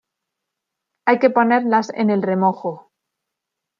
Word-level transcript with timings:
Hay 1.05 1.19
que 1.19 1.29
ponerlas 1.29 1.91
en 1.93 2.09
el 2.09 2.23
remojo. 2.23 2.89